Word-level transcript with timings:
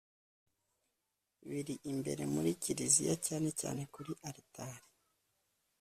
biri 1.49 1.75
imbere 1.91 2.23
mu 2.31 2.39
kiliziya 2.63 3.15
cyane 3.25 3.49
cyane 3.59 3.81
kuri 3.93 4.11
altar 4.29 4.75